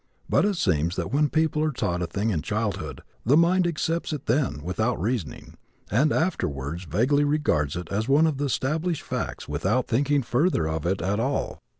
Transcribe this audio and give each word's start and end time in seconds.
But 0.27 0.45
it 0.45 0.55
seems 0.55 0.95
that 0.95 1.11
when 1.13 1.29
people 1.29 1.61
are 1.63 1.69
taught 1.71 2.01
a 2.01 2.07
thing 2.07 2.31
in 2.31 2.41
childhood 2.41 3.03
the 3.23 3.37
mind 3.37 3.67
accepts 3.67 4.11
it 4.11 4.25
then 4.25 4.63
without 4.63 4.99
reasoning 4.99 5.57
and 5.91 6.11
afterwards 6.11 6.85
vaguely 6.85 7.23
regards 7.23 7.75
it 7.75 7.87
as 7.91 8.09
one 8.09 8.25
of 8.25 8.37
the 8.39 8.45
established 8.45 9.03
facts 9.03 9.47
without 9.47 9.87
thinking 9.87 10.23
further 10.23 10.67
of 10.67 10.87
it 10.87 11.03
at 11.03 11.19
all. 11.19 11.59